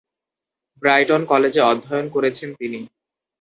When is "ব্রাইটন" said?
0.83-1.21